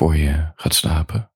[0.00, 1.32] voor je gaat slapen.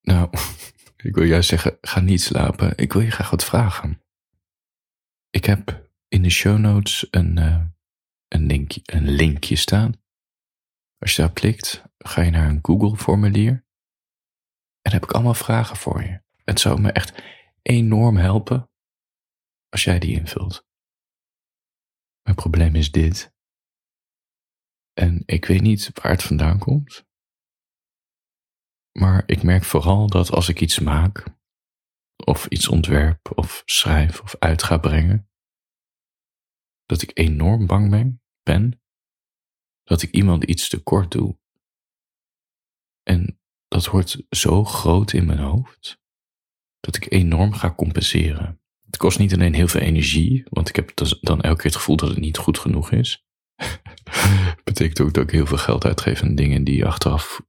[0.00, 0.30] Nou,
[1.06, 2.76] ik wil juist zeggen, ga niet slapen.
[2.76, 4.02] Ik wil je graag wat vragen.
[5.28, 7.64] Ik heb in de show notes een, uh,
[8.28, 10.02] een, linkje, een linkje staan.
[10.98, 13.52] Als je daar klikt, ga je naar een Google-formulier.
[13.52, 13.66] En
[14.82, 16.22] dan heb ik allemaal vragen voor je.
[16.44, 17.22] Het zou me echt
[17.62, 18.70] enorm helpen
[19.68, 20.66] als jij die invult.
[22.22, 23.34] Mijn probleem is dit.
[24.92, 27.08] En ik weet niet waar het vandaan komt.
[28.98, 31.24] Maar ik merk vooral dat als ik iets maak,
[32.24, 35.30] of iets ontwerp, of schrijf, of uit ga brengen,
[36.86, 37.90] dat ik enorm bang
[38.42, 38.82] ben,
[39.82, 41.38] dat ik iemand iets tekort doe.
[43.02, 46.00] En dat wordt zo groot in mijn hoofd,
[46.80, 48.60] dat ik enorm ga compenseren.
[48.86, 51.96] Het kost niet alleen heel veel energie, want ik heb dan elke keer het gevoel
[51.96, 53.24] dat het niet goed genoeg is.
[54.64, 57.40] Betekent ook dat ik heel veel geld uitgeef aan dingen die achteraf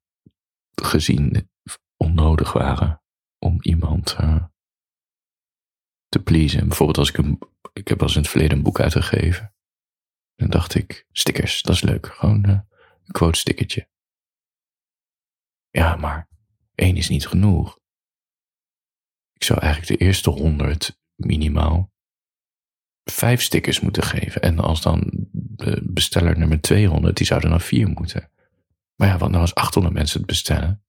[0.83, 1.49] gezien
[1.97, 3.01] onnodig waren
[3.39, 4.45] om iemand uh,
[6.07, 6.67] te pleasen.
[6.67, 7.39] Bijvoorbeeld als ik een,
[7.73, 9.55] ik heb als in het verleden een boek uitgegeven.
[10.35, 12.05] Dan dacht ik, stickers, dat is leuk.
[12.05, 12.59] Gewoon uh,
[13.03, 13.89] een quote stickertje.
[15.69, 16.27] Ja, maar
[16.75, 17.79] één is niet genoeg.
[19.33, 21.91] Ik zou eigenlijk de eerste honderd minimaal
[23.03, 24.41] vijf stickers moeten geven.
[24.41, 28.31] En als dan de besteller nummer 200, die zouden dan vier moeten.
[29.01, 30.83] Maar ja, want nou als 800 mensen het bestellen,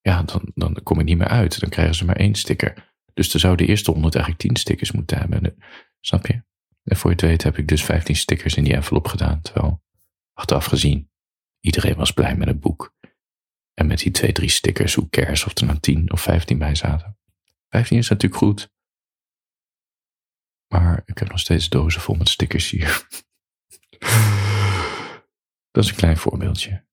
[0.00, 1.60] ja, dan, dan kom ik niet meer uit.
[1.60, 2.94] Dan krijgen ze maar één sticker.
[3.12, 5.56] Dus dan zou de eerste 100 eigenlijk 10 stickers moeten hebben.
[6.00, 6.42] Snap je?
[6.84, 9.40] En voor je het weet heb ik dus 15 stickers in die envelop gedaan.
[9.40, 9.82] Terwijl,
[10.32, 11.10] achteraf gezien,
[11.60, 12.94] iedereen was blij met het boek.
[13.74, 16.74] En met die twee, drie stickers, hoe cares of er nou 10 of 15 bij
[16.74, 17.18] zaten.
[17.68, 18.72] 15 is natuurlijk goed.
[20.68, 22.90] Maar ik heb nog steeds dozen vol met stickers hier.
[25.70, 26.84] Dat is een klein voorbeeldje.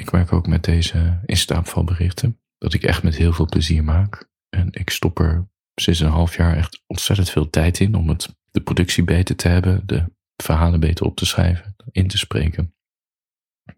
[0.00, 4.28] Ik merk ook met deze instaapvalberichten dat ik echt met heel veel plezier maak.
[4.48, 8.36] En ik stop er sinds een half jaar echt ontzettend veel tijd in om het,
[8.50, 12.74] de productie beter te hebben, de verhalen beter op te schrijven, in te spreken,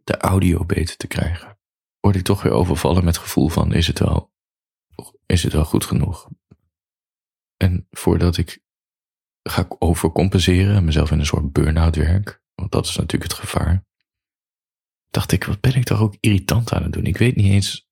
[0.05, 1.59] de audio beter te krijgen.
[2.01, 4.33] Word ik toch weer overvallen met het gevoel van is het wel,
[5.27, 6.29] is het wel goed genoeg?
[7.57, 8.63] En voordat ik
[9.43, 13.85] ga overcompenseren en mezelf in een soort burn-out werk, want dat is natuurlijk het gevaar,
[15.13, 17.07] dacht ik, wat ben ik toch ook irritant aan het doen?
[17.07, 17.89] Ik weet niet eens,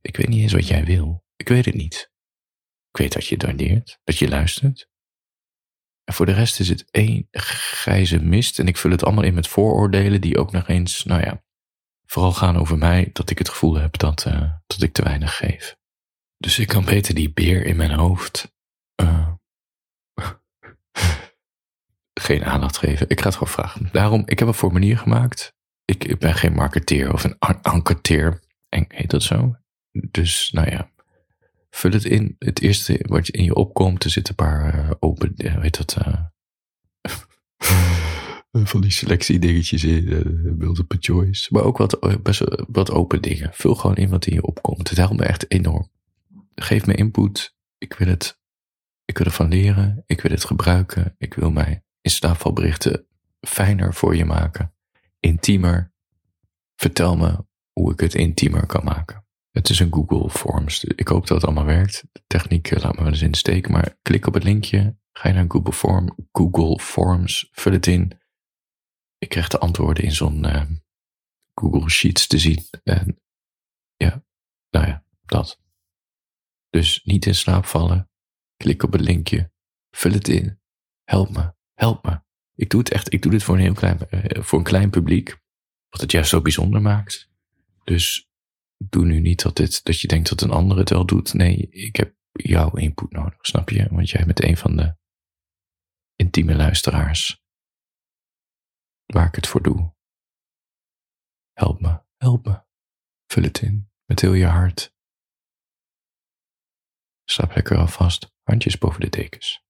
[0.00, 1.24] ik weet niet eens wat jij wil.
[1.36, 2.12] Ik weet het niet.
[2.90, 4.88] Ik weet dat je het dat je luistert.
[6.04, 9.34] En voor de rest is het één grijze mist en ik vul het allemaal in
[9.34, 11.44] met vooroordelen die ook nog eens, nou ja,
[12.06, 15.36] vooral gaan over mij, dat ik het gevoel heb dat, uh, dat ik te weinig
[15.36, 15.76] geef.
[16.36, 18.52] Dus ik kan beter die beer in mijn hoofd
[19.02, 19.32] uh,
[22.28, 23.08] geen aandacht geven.
[23.08, 23.88] Ik ga het gewoon vragen.
[23.92, 25.54] Daarom, ik heb een formulier gemaakt.
[25.84, 28.40] Ik, ben geen marketeer of een enquêteur.
[28.68, 29.56] En heet dat zo?
[29.92, 30.90] Dus, nou ja.
[31.70, 32.36] Vul het in.
[32.38, 36.24] Het eerste wat in je opkomt, er zitten een paar uh, open, weet dat, uh,
[38.72, 41.48] van die selectie dingetjes in, uh, multiple choice.
[41.52, 43.50] Maar ook wat, best wat open dingen.
[43.52, 44.88] Vul gewoon in wat in je opkomt.
[44.88, 45.90] Het helpt me echt enorm.
[46.54, 47.54] Geef me input.
[47.78, 48.40] Ik wil het,
[49.04, 50.02] ik wil ervan leren.
[50.06, 51.14] Ik wil het gebruiken.
[51.18, 52.10] Ik wil mij in
[53.40, 54.73] fijner voor je maken.
[55.24, 55.92] Intiemer.
[56.76, 59.26] Vertel me hoe ik het intiemer kan maken.
[59.50, 60.84] Het is een Google Forms.
[60.84, 62.04] Ik hoop dat het allemaal werkt.
[62.12, 64.96] De techniek eh, laat me wel eens in de steek, maar klik op het linkje.
[65.12, 68.20] Ga je naar Google, Form, Google Forms, vul het in.
[69.18, 70.62] Ik krijg de antwoorden in zo'n uh,
[71.54, 72.62] Google Sheets te zien.
[72.82, 73.20] En
[73.96, 74.24] ja,
[74.70, 75.60] nou ja, dat.
[76.70, 78.10] Dus niet in slaap vallen.
[78.56, 79.52] Klik op het linkje.
[79.90, 80.60] Vul het in.
[81.04, 81.54] Help me.
[81.74, 82.23] Help me.
[82.54, 83.12] Ik doe het echt.
[83.12, 85.42] Ik doe dit voor een heel klein, uh, voor een klein publiek.
[85.88, 87.30] Wat het juist zo bijzonder maakt.
[87.84, 88.28] Dus
[88.76, 91.34] doe nu niet dat, dit, dat je denkt dat een ander het wel doet.
[91.34, 93.88] Nee, ik heb jouw input nodig, snap je?
[93.90, 94.96] Want jij bent een van de
[96.16, 97.42] intieme luisteraars
[99.06, 99.94] waar ik het voor doe.
[101.52, 102.62] Help me, help me.
[103.26, 104.94] Vul het in met heel je hart.
[107.24, 109.63] Slaap lekker alvast, handjes boven de dekens.